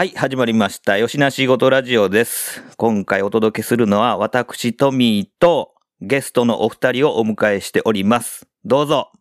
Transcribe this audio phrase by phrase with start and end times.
[0.00, 0.96] はい、始まりました。
[0.96, 2.62] よしなしごとラジオです。
[2.78, 8.48] 今回お届けするのは私、トミーとゲストのお二人をお迎えしております。
[8.64, 9.12] どうぞ、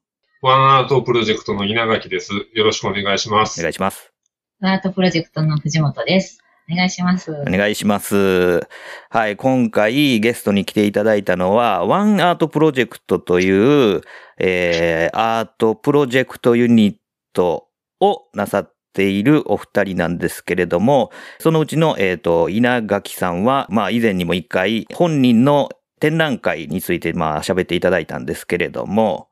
[0.42, 2.32] ワンアートプロジェクトの稲垣です。
[2.54, 3.62] よろしくお願いしまおす。
[3.62, 4.14] 願いします。
[4.62, 6.40] アートプロジェクトの藤本です。
[6.72, 7.30] お願いします。
[7.30, 8.66] お願いします。
[9.10, 14.00] はい、今回ゲストに来ていただいたのは、ワンアートプロジェクトという、
[14.38, 16.96] えー、アートプロジェクトユニッ
[17.34, 17.68] ト
[18.00, 25.70] をなさっているお二人なんですけれども、そのうちの、えっ、と、稲垣さんは、まあ以前にも一回本人の
[26.02, 29.30] 展覧会についてまあ喋っていただいたんですけれども、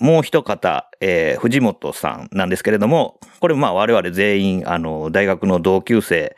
[0.00, 6.34] もう一方、えー藤本さんなんですけれども、これまあ我々全員、あの、大学の同級生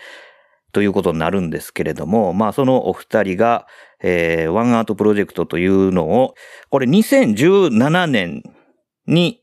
[0.72, 3.68] ということになるんですけれども、まあそのお二人が、
[4.02, 6.34] えーワンアートプロジェクトというのを、
[6.70, 8.42] これ2017年
[9.06, 9.40] に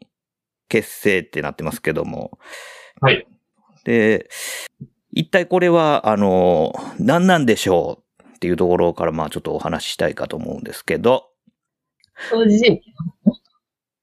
[0.68, 2.38] 結成ってなってますけども、
[3.02, 3.28] はい。
[3.84, 4.30] で、
[5.12, 11.28] 一体これは、あの、何なんでしょうっていうところからまあちょっとお話ししたいかと思うんですけど、
[12.30, 12.82] 掃除時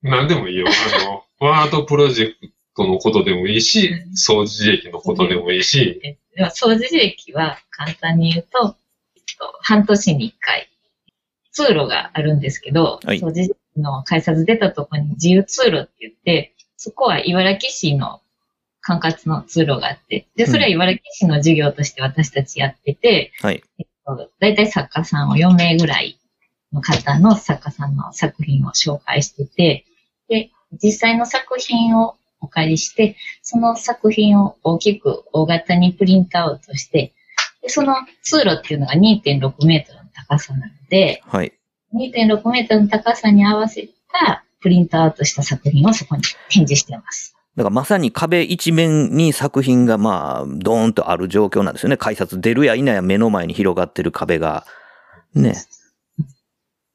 [0.02, 0.66] 何でもいいよ。
[0.68, 2.34] あの、 ワートプロジェク
[2.76, 6.00] トのことでもいいし、掃除液のことでもいいし、
[6.36, 8.76] 掃除時駅は簡単に言うと、
[9.16, 10.68] えっと半年に一回、
[11.52, 13.20] 通路があるんですけど、はい。
[13.20, 18.22] 掃除時の改札出たところに自由通路って言って、そこは茨城市の
[18.88, 23.62] 管轄の通路があって、で、それは茨城市の授業として私たちやってて、はい。
[24.40, 26.18] だいたい作家さんを4名ぐらい
[26.72, 29.84] の方の作家さんの作品を紹介してて、
[30.28, 30.50] で、
[30.82, 37.12] 実際の作品をお借りして、その作品を大きく大型にプリントアウトして、
[37.60, 41.52] でその通路っていうのが2.6メートルの高さなので、はい。
[41.94, 43.88] 2.6メートルの高さに合わせ
[44.26, 47.37] たプリントアウトした作品をそこに展示しています。
[47.58, 51.96] だからまさに壁一面に作品がまあ、ドーンとある状況なんですよね。
[51.96, 54.64] 改札出るや否や目の前に広がってる壁が。
[55.34, 55.54] ね。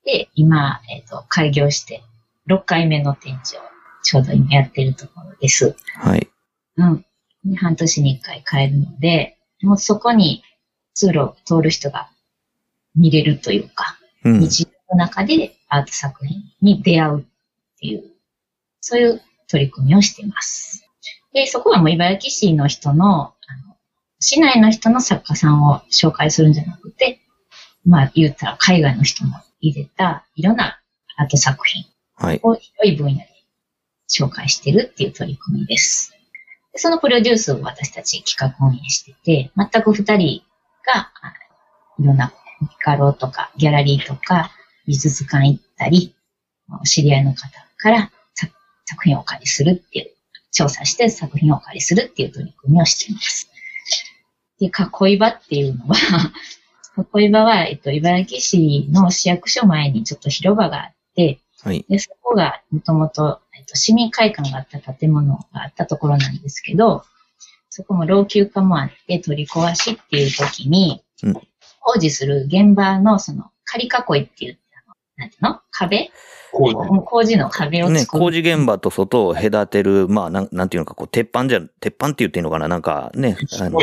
[0.05, 2.01] で、今、えっ、と、開業して
[2.47, 3.59] 6回目の展示を
[4.03, 5.75] ちょうど今やってるところです。
[5.97, 6.29] はい。
[6.77, 7.05] うん。
[7.43, 10.43] で半年に1回変えるので、もうそこに
[10.93, 12.09] 通路を通る人が
[12.95, 14.39] 見れるというか、うん。
[14.39, 17.23] 日常の中でアート作品に出会うっ
[17.81, 18.05] ていう、
[18.79, 20.87] そういう取り組みをしています。
[21.33, 23.75] で、そこはもう茨城市の人の、あの、
[24.19, 27.19] 市内の人の作家さんを紹介するんじゃなくて、
[27.85, 30.79] まあ言ったら海外の人も入れたいろんな
[31.17, 31.83] アート作品
[32.15, 32.39] はい。
[32.43, 33.27] を広い分野で
[34.09, 36.13] 紹介してるっていう取り組みです。
[36.71, 40.41] でそのプロデュースを私たち企画運営してて、全く二人
[40.85, 41.33] が、あ
[41.99, 44.51] いろんなピカロとかギャラリーとか
[44.87, 46.15] 美術館行ったり、
[46.85, 48.11] 知り合いの方から
[48.85, 50.11] 作作品をお借りするっていう、
[50.51, 53.49] 調査して作品をお借りするっていう取り組みをしています。
[54.59, 55.95] で、囲い場っていうのは、
[57.19, 61.85] 囲い場は、えっと、茨城市の市役所前にちょっと広場があって、はい。
[61.89, 67.03] で、そこがもともと、えっと、市民会館があった建物があったところなんですけど、
[67.69, 71.33] そこも老朽化もあって取り壊しっていう時に、うん
[71.83, 74.62] 工事する現場のその仮囲いっていう、あの
[75.23, 75.59] なんていうの？
[75.71, 76.11] 壁？
[76.51, 78.21] 工事の壁をね、作る。
[78.25, 82.67] 工事現場と外を隔てる、まあ、なん、なんていうのか、こう、鉄板じゃ、鉄板って言っていいのかな？
[82.67, 83.79] なんかね、あの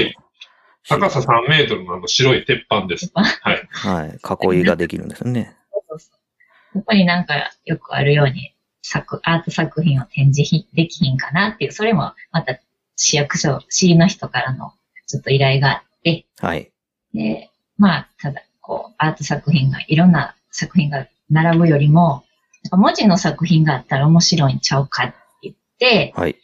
[0.89, 3.11] 高さ3メートルのあの白い鉄板です。
[3.15, 3.69] はい。
[3.71, 5.57] はい、囲いができるんですよね。
[5.73, 7.35] そうそうここになんか
[7.65, 12.61] よくあるように作、アート作品を展示ひできひんかなっていう、それもまた
[12.95, 14.73] 市役所、市の人からの
[15.09, 16.71] ちょっと依頼があって、はい。
[17.13, 22.25] で、まあ、ただ、こう、アート作品が、いろんな作品が並ぶよりも、
[22.73, 26.37] 文字の作品があったら面白いんちゃうかって言って、はい。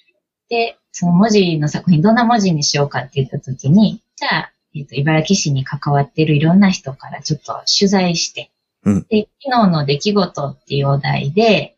[0.48, 8.50] で、その文字の作品、どんな文字にしようかって言ったときに、じゃあ、えっ、と、茨城市に関わっているいろんな人からちょっと取材して、
[8.84, 11.76] うんで、昨日の出来事っていうお題で、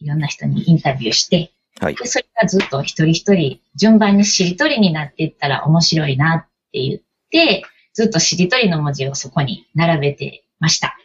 [0.00, 1.94] いろんな人にインタビューして、はい。
[1.94, 6.42] で、それがずっと一人一人順番にしりとりになっていったら面白いなっ
[6.72, 7.64] て言って、
[7.94, 10.96] ずっとしりとりの文字をそこに並べてました。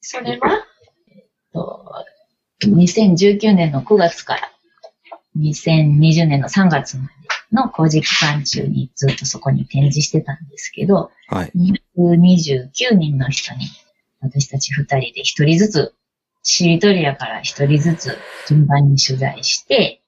[0.00, 0.64] それは、
[1.56, 1.84] と、
[2.66, 4.52] 2019年の9月から
[5.38, 7.08] 2020年の3月ま
[7.52, 11.52] の工事期間中にずっとそこに展示してたんですけど、はい。
[11.96, 13.66] 229人の人に、
[14.20, 15.94] 私たち二人で一人ずつ、
[16.42, 18.18] しりとりやから一人ずつ
[18.48, 20.02] 順番に取材して、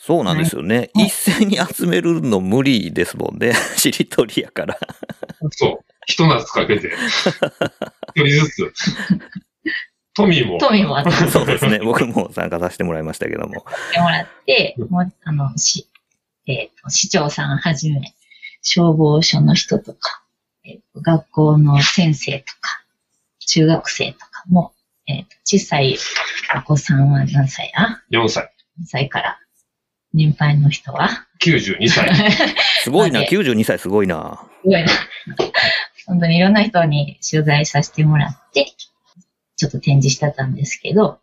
[0.00, 0.76] そうなんですよね。
[0.94, 3.52] はい一斉に集めるの無理ですもんね。
[3.76, 4.78] しりとりやから。
[5.50, 5.78] そう。
[6.06, 6.90] 一夏かけて。
[8.14, 8.72] 一人ずつ。
[10.18, 10.58] トミーも。
[10.58, 11.78] トミーも 集めそうですね。
[11.78, 13.64] 僕も参加させてもらいましたけども。
[13.92, 15.88] てもらって、もう、あの、し、
[16.46, 18.14] えっ、と、市長さんはじめ、
[18.62, 20.22] 消防署の人とか、
[20.64, 22.82] えっと学校の先生とか、
[23.46, 24.72] 中学生とかも、
[25.06, 25.96] えっ、と、小さい
[26.56, 28.50] お子さんは何歳や4歳。
[28.80, 29.38] ?2 歳から、
[30.12, 32.10] 年配の人は？92歳。
[32.82, 33.20] すごいな。
[33.20, 34.40] まで？92歳すごいな。
[34.62, 34.88] すごいな。
[36.06, 38.66] 本当にいろんな人に取材させてもらって、
[39.58, 41.18] ちょっと展示してたんですけど、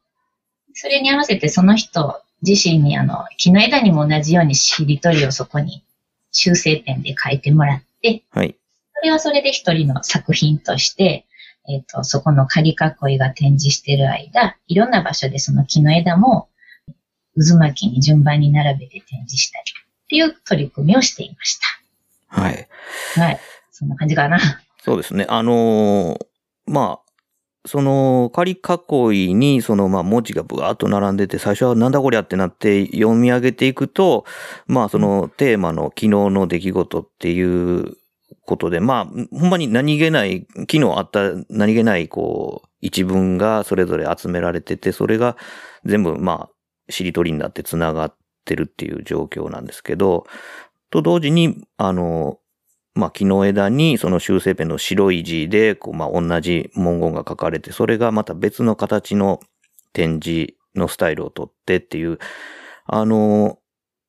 [0.73, 5.83] それに合わせてその人自身にあの、木の枝にも同じようにしりとりをそこに
[6.31, 8.55] 修正ペンで書いてもらって、はい。
[8.93, 11.25] それはそれで一人の作品として、
[11.67, 16.49] えっ、と、そこの仮囲いが展示してる間、いろんな場所でその木の枝も
[17.35, 19.63] 渦巻きに順番に並べて展示したり
[20.03, 21.59] っていう取り組みをしていまし
[22.27, 22.67] はい。
[23.15, 23.21] た。
[23.21, 23.39] はい。
[23.71, 24.39] そんな感じかな。
[24.83, 25.25] そうですね。
[25.29, 26.25] あのー
[26.67, 27.04] まあ、
[27.65, 34.25] その、仮囲いに、その、まあ、文字がブワーっと並んでて、最初はなんだこりゃってなって読み上げていくと、
[34.67, 37.41] まあ、そのテーマの昨日の出来事ってい
[37.79, 37.97] う
[38.45, 45.35] ことで、まあ、ほんまに何気ない、昨日あった何気ない、こう、一文がそれぞれ集められてて、それが
[45.85, 48.15] 全部、まあ、しりとりになって繋がっ
[48.45, 50.27] てるっていう状況なんですけど、
[50.91, 52.39] と同時に、あの、
[52.95, 59.41] まあ、木の枝にその修正ペンの白い字で、こう、まあ、同じ文言が書かれて、それがまた別の形の
[59.93, 62.19] 展示のスタイルをとってっていう、
[62.85, 63.59] あの、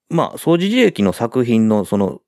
[0.08, 2.20] まあ、掃除寺駅の作品のその、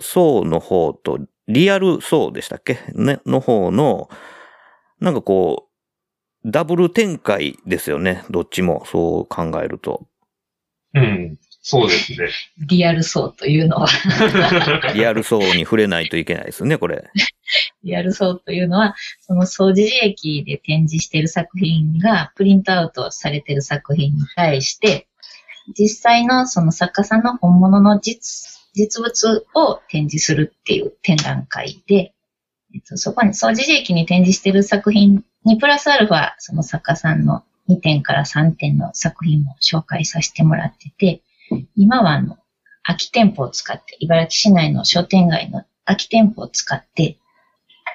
[0.00, 2.78] 層の方と、リアル層でしたっけ？
[2.94, 4.08] ね、の方の、
[5.00, 5.68] なんかこ
[6.44, 8.24] う、ダブル展開ですよね。
[8.30, 10.06] どっちも、そう考えると。
[10.94, 11.38] うん。
[11.62, 12.28] そうですね。
[12.58, 13.88] リアル層というのは、
[14.94, 17.10] リアル層に触れないといけないですね、これ。
[17.84, 25.06] リアル層というのは、その掃除寺駅で展示している作品がプリントアウトされている作品に対して、
[25.78, 32.14] 実際のその作家さんの本物の実、実物を展示するっていう展覧会で、
[32.74, 41.22] えっと、そこに掃除寺駅に展示している作品にプラスアルファ、その作家さんの2点から3点の作品を紹介させてもらってて、
[41.76, 42.38] 今はあの、
[42.82, 47.18] 空き店舗を使って、茨城市内の商店街の空き店舗を使って、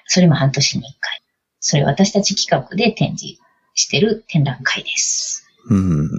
[0.07, 1.21] それも半年に1回。
[1.59, 3.39] それ私たち企画で展示
[3.73, 5.47] してる展覧会です。
[5.69, 6.09] うん。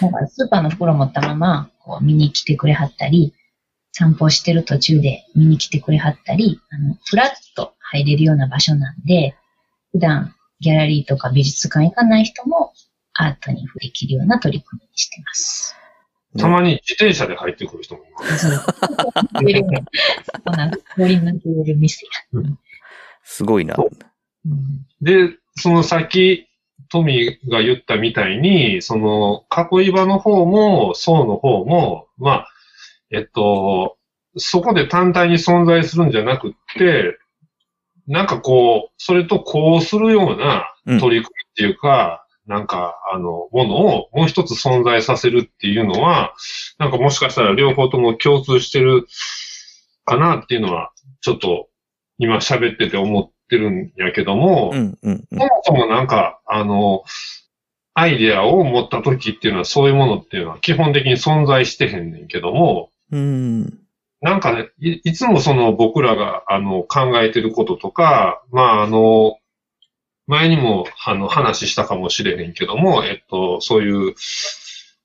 [0.00, 3.34] なんかスーパーの袋持ったまま、こう見に来てくれはったり、
[3.92, 9.36] 散歩してる途中で見に来てくれはったり、あの、ふらっと入れるような場所なんで、
[9.92, 12.72] 普段ギャラリーとか美術館行かない人も
[13.14, 15.74] アートにできるような取り組みにしてます。
[16.36, 18.46] たまに自転車で入ってくる人もいます。
[23.22, 23.44] す。
[23.44, 23.74] ごいな。
[23.74, 24.48] う。
[24.48, 26.46] んで、その先、
[26.88, 29.44] トミーが言ったみたいに、その、
[29.80, 32.48] 囲い場の方も、層の方も、まあ、
[33.10, 33.96] えっと、
[34.36, 37.18] そこで単体に存在するんじゃなくって、
[38.06, 41.00] なんかこう、それとこうするようなうん。
[41.00, 46.34] 取り組みっていうか、なんか、あの、ものをもう一つ存在させるっていうのは、
[46.78, 49.06] なんかもしかしたら両方とも共通してる
[50.04, 51.68] かなっていうのは、ちょっと
[52.18, 55.36] 今喋ってて思ってるんやけども、うん、うん、うんそ。
[55.36, 57.04] もそもなんか、あの、
[57.94, 63.80] アイデアを持った時っていうのは、そういうものっていうのは基本的に存在してへんねんけども、うん。
[64.20, 69.38] なんかね、いいつもその僕らが、あの、考えてることとか、まあ、あの、
[70.26, 74.14] 前にも、あの、話したかもしれへんけども、えっと、そういう、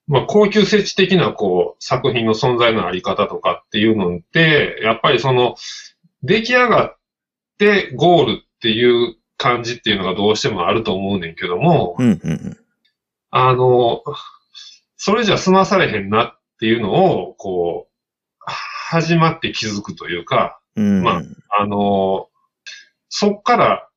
[0.07, 5.55] まあ、高級設置的な、こう、作品の存在のあり方とかっていうのって、やっぱりその、
[6.23, 6.97] 出来上がっ
[7.57, 12.57] てゴールっていう感じっていうのがどうしてもあると思うねんけども、うん、うん。
[13.29, 14.03] あの、
[14.97, 17.91] それじゃ済まされへんなっていうのを、こう、
[18.45, 21.03] 始まって気づくというか、うん。
[21.03, 21.21] ま
[21.57, 22.27] あの、
[23.09, 23.89] そっから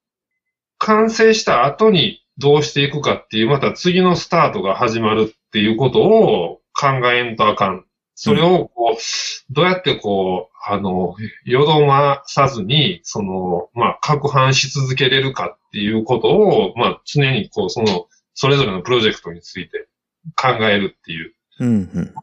[0.85, 7.85] 完成した後にどうしていくかっていう、また次のスタートが始まるっていうことを考えんとあかん。
[8.15, 11.15] それを、こう、どうやってこう、あの、
[11.45, 19.89] よどまさずに、その、まあ、拡販し続けれるかっていうことを、まあ、常にこう、その、それぞれのプロジェクトについて
[20.37, 21.35] 考えるっていう。
[21.61, 22.15] うん、うん。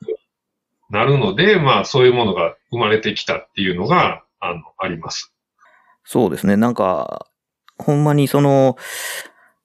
[0.89, 5.33] なるので、まあそういうものが生まれてきたっていうのが、あの、あります。
[6.03, 6.57] そうですね。
[6.57, 7.27] なんか、
[7.81, 8.77] ほんまにその、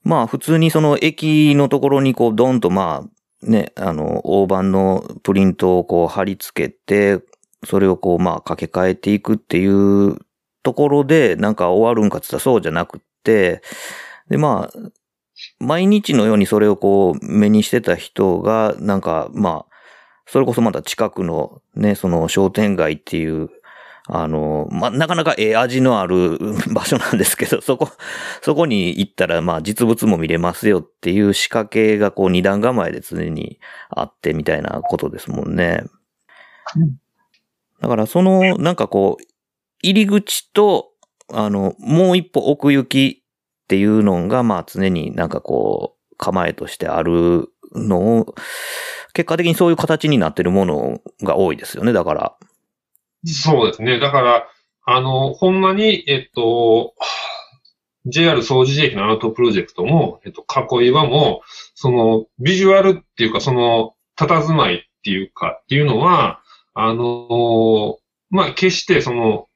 [0.02, 7.23] まあ普通にその駅のところにこうドンとまあね、あの、大判のプリントをこう貼り付けて、
[7.64, 10.18] それをこうまあ掛け替えていくっていう
[10.62, 13.62] ところでなんか終わるんかって言ったらそうじゃなくって、
[14.28, 14.78] でまあ、
[15.58, 19.76] 毎日のようにそれをこう目にしてた人がなんかまあ、
[20.26, 23.50] それこそまた近くのね、その商店街っていう
[24.09, 26.39] あの、まあ、なかなかええ味のある
[26.73, 27.89] 場所なんですけど、そこ、
[28.43, 33.59] そこに行ったら、まあ、実物も見れますよっていう仕掛けがこう二段構えで常に
[33.91, 35.83] あってみたいなことですもんね。
[36.77, 36.97] うん
[37.81, 39.25] だから、その、なんかこう、
[39.83, 40.93] 入り口と、
[41.33, 48.35] あの、もう一歩奥行きっていうのが、まあ、常になんかこう、構えとしてあるのを、
[49.13, 52.37] 結果的にそういう形になってるものが多いですよね、だから。
[53.25, 53.99] そうですね。
[53.99, 54.49] だから、
[54.85, 56.94] あの、ほんまに、えっと、
[58.06, 60.44] JR 掃除駅のアートプロジェクトも、えっと、
[60.78, 61.42] 囲い場も、
[61.75, 66.40] その、ビジュアルっていうか、その、佇まいっていうか、っていうのは、
[66.75, 67.99] あの、
[68.30, 69.49] まあ、決して、その、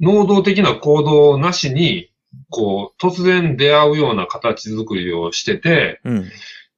[0.00, 2.10] 能動的な行動なしに、
[2.50, 6.16] こう、突然出会うような形作りをしてて、うん。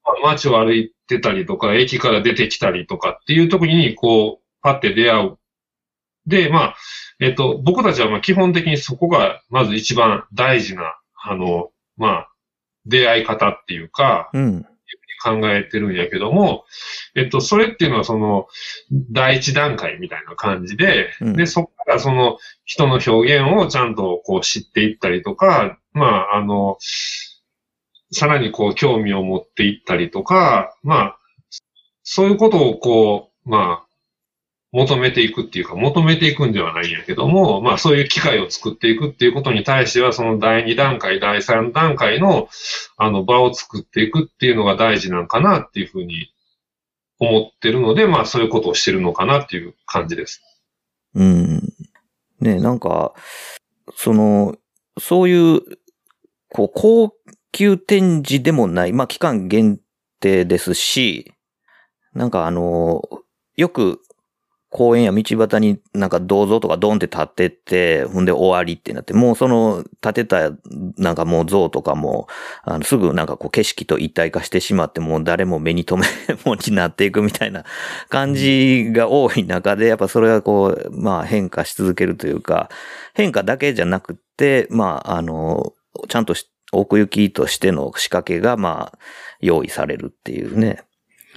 [0.04, 5.38] まあ街を歩いてたりとか、駅から出てきたりとかっていう時に、こう、パッて出会う。
[6.26, 6.76] で、まあ、
[7.20, 12.28] えっと、僕たちはまあ基本的にそこが、まず一番大事な、あの、まあ、
[12.86, 14.66] 出会い方っていうか、うん。
[15.24, 16.66] 考えてるんやけども、
[17.16, 18.46] えっと、それっていうのはその、
[19.10, 26.76] 第一段階みたいな感じで、うんで、そこからその人の表現をちゃんとこう知っていったりとか、まあ、あの、
[28.12, 31.18] さらにこう興味を持っていったりとか、まあ、
[32.02, 33.93] そういうことをこう、まあ、
[34.74, 42.48] 求めていくっていうか、求めていくんではないんやけども、まあそういう機会を作っていくっていうことに対しては、その第2段階、第3段階の、
[42.96, 46.34] あの場を作っていくっていうのが大事なんかなっていうふうに
[47.20, 50.42] 思ってるので、まあそういうことをしてるのかなっていう感じです。
[51.14, 51.62] うん。
[52.40, 53.14] ねなんか、
[53.94, 54.56] その、
[54.98, 55.60] そういう、
[56.48, 57.14] こう、高
[57.52, 59.78] 級展示でもない、まあ、期間限
[60.18, 61.32] 定ですし、
[62.12, 63.02] なんかあの、
[63.56, 64.00] よく、
[64.74, 70.50] 公園や道端になんか銅像とかドンって立ってて、ほんで終わりってなって、もうその立てた
[70.98, 72.26] なんかもう像とかも、
[72.64, 77.64] あのすぐなんかこう景色と一体化してしまって、もう誰も目に留め もになっていくみたいな
[78.08, 82.68] 感じが多い中で、やっぱそれがこう、まあ変化し続けるというか、
[83.14, 85.72] 変化だけじゃなくて、まああの、
[86.08, 86.34] ちゃんと
[86.72, 88.98] 奥行きとしての仕掛けがまあ
[89.38, 90.82] 用意されるっていうね。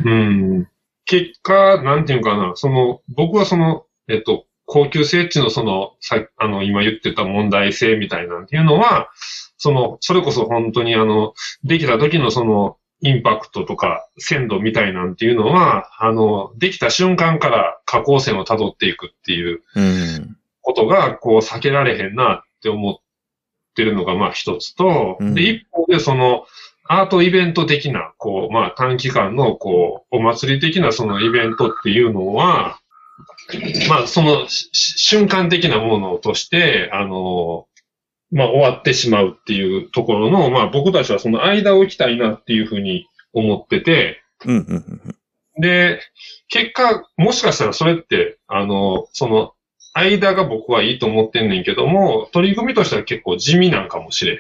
[0.04, 0.68] うん。
[1.08, 9.10] 結果、なんていうかな、その、僕はその、えっと、高級設置のその、さ、あの、今言ってた問題性みたいなんていうのは、
[9.58, 11.34] その、それこそ本当にあの、
[11.64, 20.38] できた時のその、インパクトとか鮮度みたいなんていうのは、あの、できた瞬間から下降線を辿っていくっていううん。
[20.62, 22.96] ことが、こう、避けられへんなって思っ
[23.76, 26.46] てるのが、まあ一つと、うんで、一方でその、
[26.90, 32.80] アートイベント的な、こう、まあ短期間の、こう、お祭り的なそのイベントっていうのは、
[33.90, 37.68] まあそのし瞬間的なものとして、あの、
[38.32, 44.22] まあ終わってしまうっていうところの、まあ僕たちはその間を行きたいなっていうふうに思ってて。
[45.60, 46.00] で、
[46.50, 49.54] 結果、もしかしたらそれって、あの、その、
[49.94, 54.40] 間が僕はいいと思ってんねんけども、取り組みとしては結構地味なんかもしれん。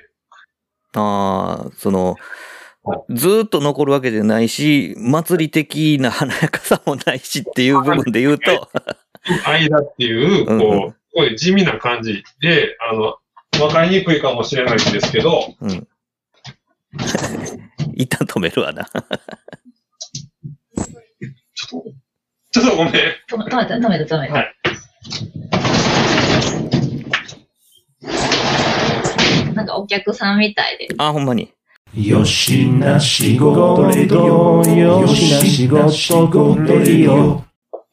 [0.93, 2.15] ああ、その
[2.87, 8.69] は、ずーっと残るわけじゃないし、祭り的な華やかさもないしっていう部分で言うと、
[9.45, 13.17] 間っていう、こう、すごい地味な感じで、あの、
[13.61, 15.87] わかりにくいかもしれないんですけど、うん。
[17.93, 18.85] 一旦止めるわな。
[18.85, 21.91] ちょっと、
[22.51, 22.93] ちょっとごめん。
[22.93, 24.33] 止めた、止めた、止めた。
[24.33, 24.53] はい
[29.57, 30.87] なんかお客さんみたいで。
[30.97, 31.51] あ、ほんまに。
[31.93, 37.43] よしな仕事レディオよしな仕事レディオ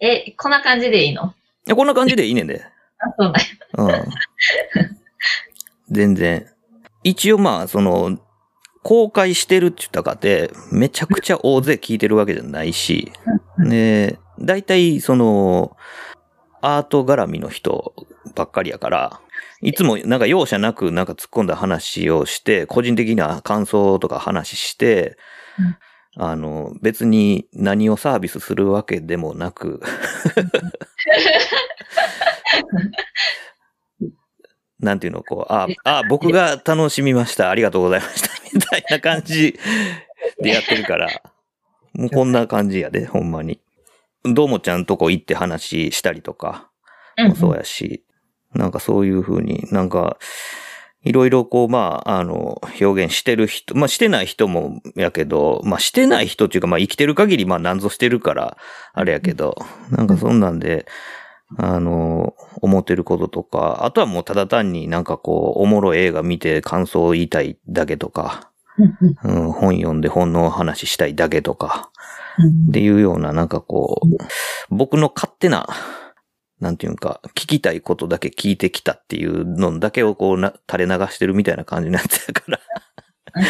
[0.00, 1.35] え、こんな感じでいいの？
[1.66, 2.62] いやこんな感じでいいねんで。
[2.99, 3.47] あ、そうだよ。
[3.78, 4.04] うん。
[5.90, 6.47] 全然。
[7.02, 8.18] 一応まあ、その、
[8.83, 13.12] 公開してるって言ったかって、めちゃくちゃ大勢聞いてるわけじゃないし、
[13.59, 15.76] で、大体その、
[16.61, 17.94] アート絡みの人
[18.35, 19.21] ばっかりやから、
[19.61, 25.16] いつもなんか容赦なくなんか突っ込んだ話をして、個人的な感想とか話して、
[26.16, 29.80] あの、別に何をサービスするわけでもなく、
[34.78, 37.50] なんていうの、こう、あ、あ、僕が楽しみました。
[37.50, 38.28] ありがとうございました。
[38.52, 39.58] みたいな感じ
[40.40, 41.08] でやってるから、
[41.94, 43.61] もうこんな感じやで、ほんまに。
[44.25, 46.70] どうもちゃんとこ行って話したりとか、
[47.18, 48.04] もそうやし、
[48.54, 50.18] なんかそういう風になんか、
[51.04, 58.56] いろいろこう、まあ、あの、表現してる人、まあしてない人もやけど、まあしてない人っていうか、まあ生きてる限り、まあ何ぞしてるから、
[58.94, 59.56] あれやけど、
[59.90, 60.87] なんかそんなんで、
[61.58, 71.90] あの、思ってることとか、あとはもうただ単になんかこう、おもろい映画見て感想を言いたいだけとか、うんうんうん、本読んで本の話したいだけとか、
[72.38, 72.68] うん。
[72.70, 74.08] っていうような、なんかこう、
[74.70, 75.68] 僕の勝手な、
[76.61, 82.61] なんていうか、聞きたいことだけ聞いてきたっていうのだけをこうな、垂れ流してるみたいな感じのやつやから。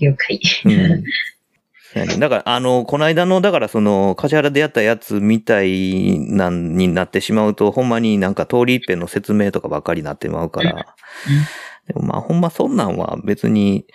[0.00, 0.40] 了解。
[0.64, 1.04] うん。
[2.18, 10.94] だから、あの、この間の、だからその、梶原でやったやつみたいなんになってしまうと、ほんまになんか通り一遍の説明とかばっかりになってまうから。
[11.86, 13.86] でもまあ、ほんまそんなんは別に、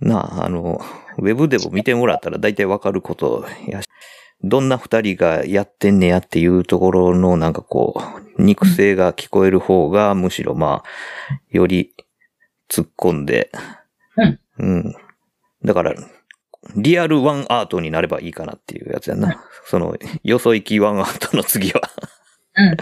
[0.00, 0.80] なあ、あの、
[1.18, 3.88] ウェブでも見てもらったら大体わかることやし、
[4.44, 8.00] どんな二人がやってんねやっていうところのなんかこ
[8.38, 11.94] う、肉声が聞こえる方が、むしろまあ、より
[12.68, 13.50] 突っ込んで、
[14.16, 14.40] うん。
[14.58, 14.94] うん。
[15.64, 15.94] だから、
[16.76, 19.44] リアルワンアートになればいいかなっていうやつやな。
[19.66, 21.82] その、よそ行きワンアートの次は。
[22.54, 22.72] うん。
[22.72, 22.76] っ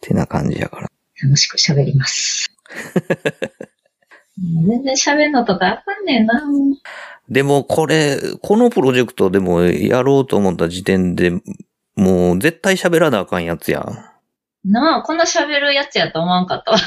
[0.00, 0.90] てな感じやから。
[1.22, 2.50] 楽しく喋ります。
[4.38, 6.42] 全然喋るのとかあかんねんな。
[7.28, 11.32] でもこれ、このプロジェクトでもやろうと思った時点で、
[11.96, 14.70] もう絶対喋らなあかんやつやん。
[14.70, 16.78] なあ、こんな喋るやつやと思わんかったわ。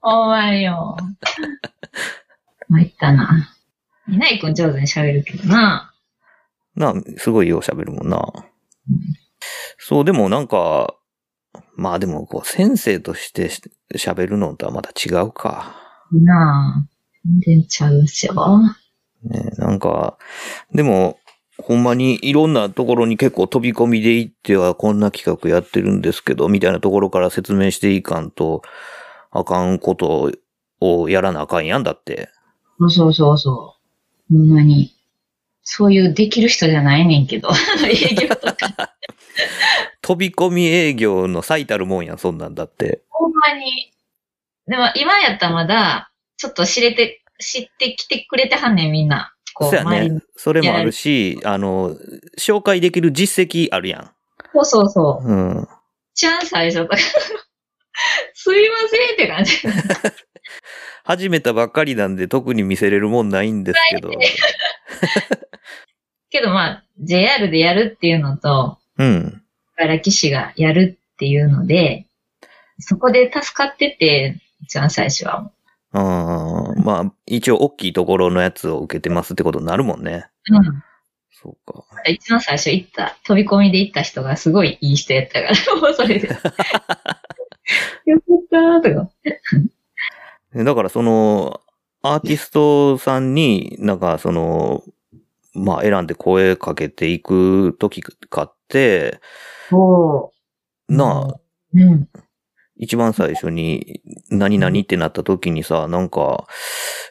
[0.00, 0.96] ほんまによ。
[2.68, 3.52] 参ったな。
[4.06, 5.92] みないくん上手に喋るけどな。
[6.76, 8.20] なあ、すごいよう喋るもんな。
[9.78, 10.94] そう、でもなんか、
[11.74, 13.62] まあでもこう、先生としてし
[13.94, 15.74] 喋るのとはまた違うか。
[16.12, 16.95] なあ。
[17.44, 18.34] 全然ちゃうっすよ。
[19.24, 20.18] ね、なんか、
[20.72, 21.18] でも、
[21.58, 28.62] ほんまにいろんなところに結構飛び込みで行ってはこんな企画やってるんですけど、みたいなところから説明していかんと、
[29.30, 30.32] あかんこと
[30.80, 32.28] をやらなあかんやんだって。
[32.78, 33.76] そうそうそうそ
[34.30, 34.36] う。
[34.36, 34.92] ほんまに。
[35.62, 37.48] そういうできる人じゃないねんけど。
[37.88, 38.94] 営業とか。
[40.02, 43.02] 飛び込み営業の最たるもんやん、そんなんだって。
[43.08, 43.92] ほんまに。
[44.68, 49.32] でも今やったらまだ、ちょっと知れて、知ってきてくれてはんねん、みんな。
[49.54, 50.20] こう、そうやね。
[50.36, 51.96] それもあるし、あの、
[52.38, 54.10] 紹介できる実績あるやん。
[54.52, 55.26] そうそうそう。
[55.26, 55.68] うん。
[56.14, 56.88] ちゃん最初。
[58.34, 59.56] すいませんって感じ。
[61.04, 64.10] 始めたばっかりなんで特に見せれるもんないんですけど。
[66.30, 69.42] けどまあ、JR でやるっていうのと、うん。
[69.78, 72.06] 茨城市がやるっていうので、
[72.78, 75.50] そこで助かってて、一番最初は。
[75.98, 80.26] あーまあ、一応大きいところのやつを受けてますってことになるもんね。
[80.50, 80.82] うん。
[81.32, 81.84] そうか。
[82.06, 86.28] 一番最初行った、飛び込みで行った人がすごいいい人やったから、もうそれで。
[86.28, 86.42] よかっ
[88.50, 88.94] たーと
[90.54, 90.64] か。
[90.64, 91.60] だからその、
[92.02, 94.84] アーティストさんになんかその、
[95.54, 99.20] まあ選んで声かけていくときかって、
[99.72, 100.30] お
[100.88, 101.40] なあ、
[101.74, 102.08] うん。
[102.78, 106.46] 一番最初に何々ってなった時にさ、なんか、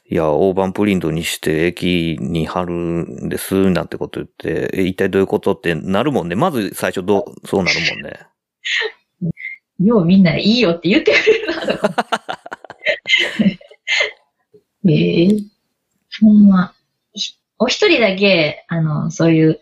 [0.10, 6.36] いや、大判プリントにして駅に貼るんです、なんてこと言って、え、一体どういうことってなるもんね。
[6.36, 8.20] まず最初どう、そうなるもんね。
[9.80, 12.40] ようみんないいよって言ってくれるな、と か。
[14.88, 15.30] ええ
[16.22, 16.74] ほんま。
[17.14, 19.60] ひお一人だけ、あの、そういう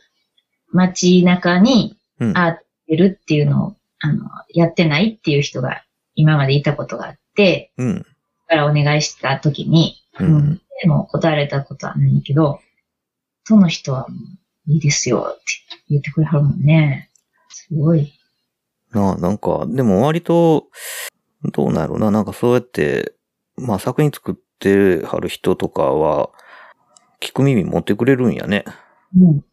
[0.72, 2.38] 街中にうん。
[2.38, 5.84] アーるっていうのを、あの、やってないっていう人が
[6.15, 7.99] 今までいたことがあって、うん。
[7.99, 8.04] だ
[8.47, 12.60] からお願いした時に、うんでも答えられたことはないけど、
[13.45, 14.08] その人は
[14.67, 15.43] いいですよって
[15.89, 17.10] 言ってくれはるもんね。
[17.49, 18.13] すごい。
[18.91, 20.67] なあ、なんか、でも割と、
[21.52, 23.13] どうなるな、なんかそうやって、
[23.56, 26.30] まあ作品作ってはる人とかは、
[27.19, 28.65] 聞く耳持ってくれるんやね。
[29.15, 29.45] うん。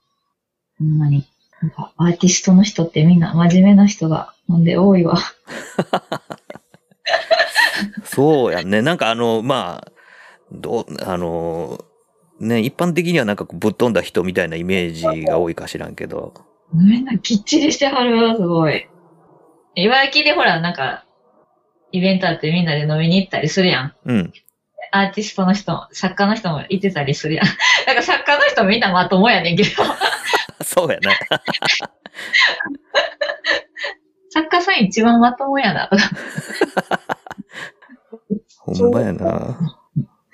[0.78, 1.26] ほんまに。
[1.62, 5.18] なんかアーティストの人ってみんな真面目な人が、ほんで多いわ。
[8.12, 8.82] そうやね。
[8.82, 9.92] なんかあの、まあ、
[10.50, 11.84] どう、あの、
[12.40, 16.34] ね、一般的にはなんかぶっ飛んだ人みたいなイメージが多いか知らんけど。
[16.74, 18.88] みんなきっちりしてはるわ、すごい。
[19.76, 21.04] 茨城でほら、なんか、
[21.92, 23.94] イベントあってみんなで飲みに行ったりするやん。
[24.04, 24.32] うん。
[24.90, 27.46] アーティストの人、作家の人もいてたりするやん。
[27.86, 29.70] なんか作家の人みんなまともやねんけど、
[30.64, 31.16] そうやね。
[34.30, 36.02] 作家さん一番まともやな、とか。
[38.60, 39.76] ほんまやな。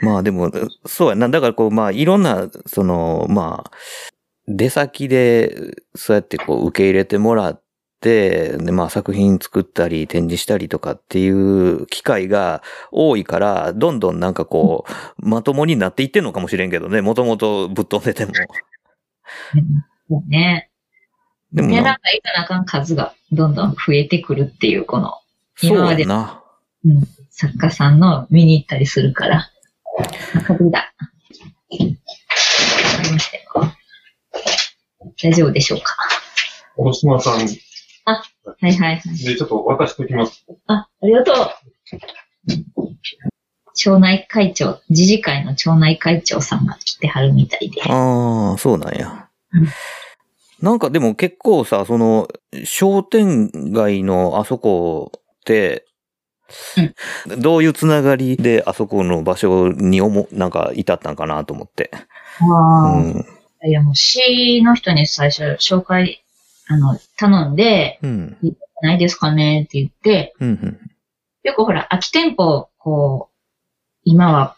[0.01, 0.51] まあでも、
[0.85, 1.29] そうやな。
[1.29, 3.71] だからこう、まあいろんな、その、まあ、
[4.47, 7.62] 出先で、そうやってこう受け入れてもらっ
[8.01, 12.62] て、で、まあ作品作ったり展示したりとかっていう機会が
[12.93, 14.85] 多いから、どんどんなんかこ
[15.19, 17.01] う、まともになっていってんのかもしれんけどね。
[17.01, 18.33] もともとぶっ飛んでても。
[20.09, 20.71] もうね。
[21.53, 25.15] でもね、なんな、かいかなあかん数がどんどん増えてくるっていう、この、
[25.57, 26.43] そう今までやな。
[26.85, 27.03] うん、
[27.38, 29.51] 作家さんの見に行ったりするから。
[30.70, 30.94] だ。
[35.22, 35.94] 大丈夫でしょうか？
[36.79, 37.53] 大島さんで、
[38.07, 38.22] は
[38.68, 39.37] いはいはい。
[39.37, 40.46] ちょっと渡しておきます。
[40.66, 41.37] あ、ありがとう。
[43.75, 47.83] 町内会長、自治会の町内会長さんが来てはるみたいで。
[47.83, 49.68] ああ、そうなんやうん。
[50.62, 52.29] なんかでも結構さ、その、
[52.64, 55.85] 商店街のあそこって、
[57.39, 61.91] どういうつながりであそこの場所に思、なんか至ったんかなと思って。
[62.41, 63.25] ああ、うん。
[63.65, 66.23] いやもう市の人に最初紹介、
[66.69, 68.37] あの、頼んで、うん。
[68.83, 70.49] ないですかねって言って、うん。
[70.49, 70.81] うん。
[71.43, 73.37] よくほら、空き店舗、こう、
[74.05, 74.57] 今は、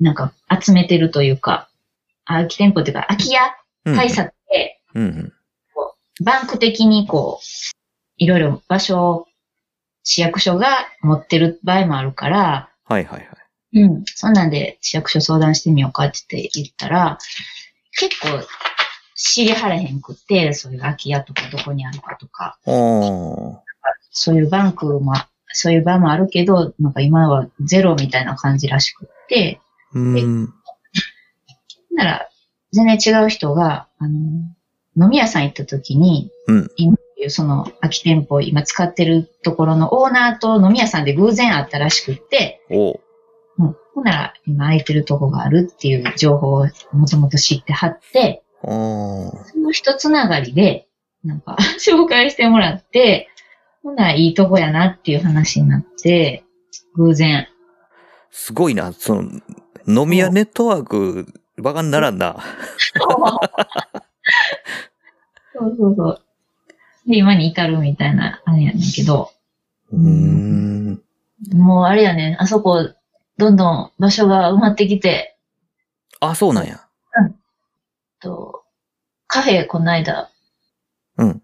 [0.00, 1.68] なんか集めてるというか、
[2.24, 3.38] 空き店舗っていうか、空き家
[3.84, 3.96] うん。
[3.96, 5.32] 対策で、うん。
[6.24, 7.44] バンク的にこう、
[8.18, 9.26] いろいろ場所を
[10.04, 13.24] 市役所が持ってる場合もあるから、はいはいは
[13.72, 13.80] い。
[13.80, 14.04] うん。
[14.06, 17.18] そんなんで市役所相談してみようかって言ったら、
[17.98, 18.28] 結構
[19.14, 22.58] 知りはらへんくって、そういう空き家とかどこにあるかとか。
[24.10, 25.14] そういうバンクも、
[25.48, 29.60] そういう場もあるけど、なんか今はゼロみたいな感じらしくって、
[29.94, 30.52] うん。
[31.94, 32.28] なら、
[32.72, 34.18] 全然違う人が、あの、
[34.96, 36.70] 飲み屋さん行った時に、うん。
[36.76, 43.00] 今いうその空き店舗、今使ってるところのオーナーと飲み屋さんで偶然会ったらしくって、おう。
[43.58, 48.42] うん、ほんなら今空いてるとこがあるっていう情報をもともと知ってはって。
[48.62, 48.68] そ
[49.58, 50.86] の一つながりで、
[51.24, 53.28] なんか 紹介してもらって、
[53.82, 56.44] ほんならいいとこやなっていう話になって、
[56.94, 57.48] 偶然。
[58.30, 58.92] すごいな。
[58.92, 59.40] その、
[59.86, 61.26] 飲み屋ネットワーク、
[61.58, 62.36] バカにならんな。
[65.52, 66.22] そうそうそう。
[67.06, 69.30] で、今に至るみたいな、あれやねんけど、
[69.92, 71.02] うーん。
[71.52, 72.90] もうあれやねん、あそこ、
[73.38, 75.36] どんどん場所が埋まってきて、
[76.20, 76.80] あ、そうなんや。
[78.20, 78.62] と、
[79.26, 80.30] カフェ、この間、
[81.18, 81.42] うん。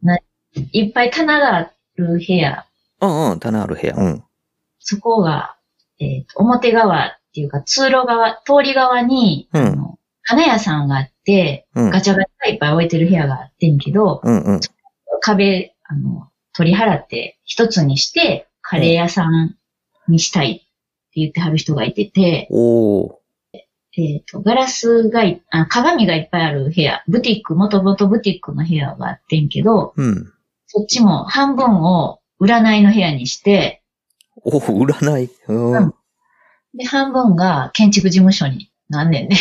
[0.73, 2.64] いっぱい棚がある部屋、
[3.01, 3.40] うんうん。
[3.40, 3.94] 棚ある部屋。
[3.97, 4.25] うん。
[4.79, 5.57] そこが、
[5.99, 9.94] えっ、と、表側っていうか、通路側、通り側に、うん
[10.31, 11.90] 花屋さんがあって、うん。
[11.90, 14.61] ガチャガチャいっぱい置いてる部屋があってんけど、うんうん。
[15.21, 19.57] 壁、あの、取り払って一つにして、カレー屋さん
[20.09, 20.66] にしたいって
[21.16, 23.12] 言ってはる人がいてて、おー。
[23.97, 30.33] えっ、と、ガラスがいあ、鏡がいっぱいある部屋、ブティック、もともとブティックの部屋があってんけど、うん。
[30.66, 33.83] そっちも半分を占いの部屋にして、
[34.44, 35.31] お占い。
[35.49, 35.73] うん。
[35.73, 35.94] うん
[36.75, 39.37] で、半分が建築事務所になんねんね。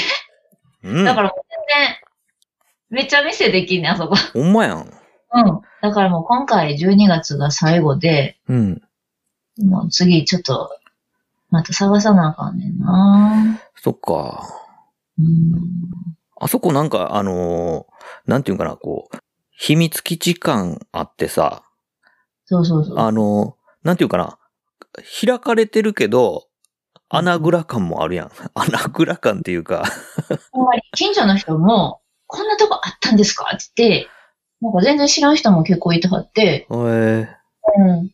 [0.84, 1.06] うん。
[1.06, 1.42] だから全
[1.88, 1.98] 然、
[2.90, 4.16] めっちゃ店できんねん、あそこ。
[4.34, 4.97] ほんまやん。
[5.34, 5.62] うん。
[5.82, 8.82] だからもう今回12月が最後で、うん。
[9.60, 10.70] もう次ちょっと、
[11.50, 14.44] また探さなあかんねんなそっか。
[15.20, 15.52] うん。
[16.40, 19.18] あそこなんか、あのーなんていうんかな、こう、
[19.52, 21.64] 秘密基地感あってさ、
[22.46, 23.00] そうそうそう。
[23.00, 24.38] あのーなんていうかな、
[25.26, 26.48] 開かれてるけど、
[27.10, 28.32] 穴蔵感もあるやん。
[28.54, 29.84] 穴蔵感っていうか、
[30.52, 34.10] ほんまに近所の人も、こんなとこあったんですかって言って、
[34.62, 37.28] なんか全然知らん人も結構いてはって、えー
[37.78, 38.12] うん。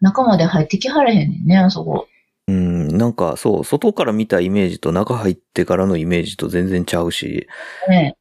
[0.00, 2.06] 中まで入ってきはれへんねんね、あそこ。
[2.46, 7.46] うん、なんかそう、外から見たイメージと中入ってからのイメージと全然ちゃうし、
[7.88, 8.16] ね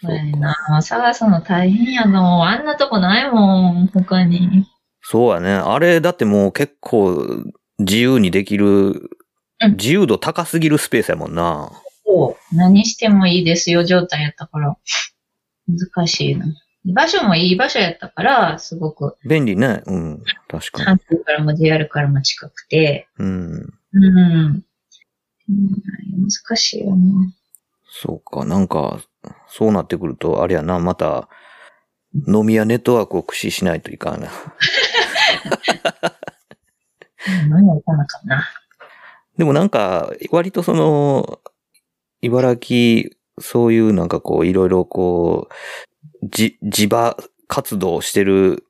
[0.00, 2.48] そうな探すの大変やの。
[2.48, 4.66] あんなとこないもん、他に。
[5.00, 5.52] そうやね。
[5.52, 7.44] あれ、だってもう結構
[7.78, 9.10] 自由にできる、うん
[9.76, 11.70] 自由度高すぎるスペースやもんな。
[12.04, 12.56] そう。
[12.56, 14.76] 何してもいいですよ状態やったから。
[15.68, 16.46] 難しいな。
[16.84, 19.82] 場所もいい場所やったから、すごく、便利ね。
[19.86, 20.22] うん。
[20.48, 20.98] 確かに。
[20.98, 23.72] 阪急からも JR からも近くて、うん。
[23.92, 24.04] うん。
[24.04, 24.62] うん
[26.22, 27.34] 難しいよね。
[27.90, 28.44] そうか。
[28.44, 29.00] なんか、
[29.48, 31.28] そうなってくると、あれやな、また、
[32.26, 34.28] 飲み屋ネットワークを駆使しないといかんな。
[37.48, 38.48] 何やったのかな。
[39.36, 41.40] でもなんか、割とその、
[42.20, 43.10] 茨城、
[43.42, 47.16] そういうなんかこう、いろいろこう、じ、地場
[47.48, 48.64] 活動してる、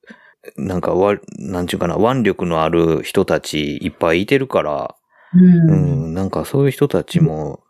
[0.57, 4.95] なんかわ、なんちゅうかな、腕力のある人たちいっぱいいてるから、
[5.35, 5.39] う。
[5.39, 7.61] うんん、なんかそういう人たちも、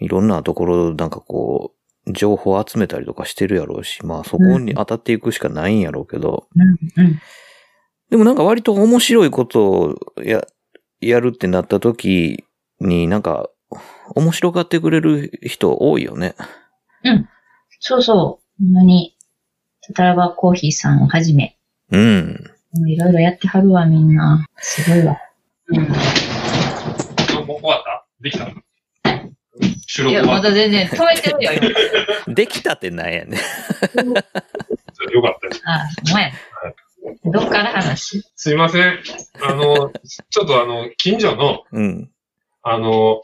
[0.00, 1.72] いろんなところ、なんかこ
[2.06, 7.04] う、情報を集めたりとかしてるやろうし、まあそこに当たっていくしかないんやろうけど、うん。
[7.04, 7.20] うん。
[8.10, 10.46] でもなんか割と面白いことをや、
[11.00, 12.44] やるってなった時
[12.80, 13.50] になんか、
[14.14, 16.34] 面白がってくれる人多いよね。
[17.80, 18.64] そうそう。
[18.64, 19.16] ほんまに、
[19.94, 21.56] タラバコーヒーさんをはじめ、
[21.90, 22.44] うん。
[22.86, 24.46] いろいろやってはるわ、みんな。
[24.56, 25.16] すごいわ。
[25.68, 25.78] うん。
[27.46, 28.06] もう終わった？
[28.20, 28.50] できた？
[29.86, 30.48] 収いや、録終わった？
[30.48, 31.52] まだ全然止めてるよ、
[32.26, 32.34] 今。
[32.34, 33.38] できたってなんやね。
[35.12, 35.62] よかったです。
[35.64, 36.32] ああ、ほんまや。
[37.24, 38.98] どっから話すいません。
[39.40, 39.90] あの、
[40.28, 42.10] ちょっとあの、近所の、うん。
[42.62, 43.22] あの、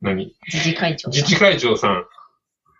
[0.00, 0.34] 何？
[0.52, 1.22] 自治会長さん。
[1.22, 2.04] 自治会長さん、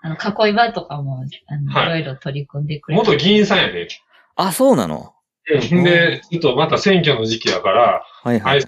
[0.03, 3.05] あの、囲い場とかも、あの、はいいろいろ取り組んでくれて。
[3.05, 3.89] 元議員さんやね。
[4.37, 5.15] あ、そうなの？
[5.51, 5.85] うん。
[5.85, 8.61] で、ちょっとまた選挙の時期やから、はいはい。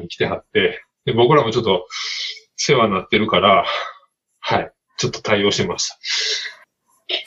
[0.00, 1.86] に来てはって、で、僕らもちょっと
[2.56, 3.64] 世話になってるから、
[4.40, 4.72] はい。
[4.98, 5.98] ちょっと対応してました。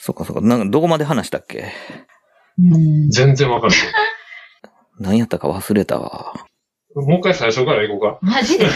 [0.00, 0.40] そっかそっか。
[0.40, 1.72] なんかどこまで話したっけ？
[2.58, 3.10] うん。
[3.10, 3.78] 全然わかんない。
[5.00, 6.34] 何やったか忘れたわ。
[6.94, 8.18] もう一回最初から行こうか。
[8.22, 8.66] マジで？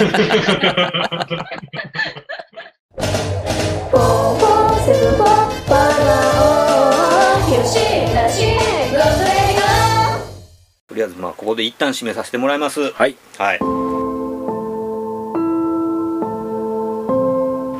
[10.88, 12.90] とりあえずまあここで一旦締めさせてもらいます。
[12.92, 13.16] はい。
[13.38, 13.60] はい。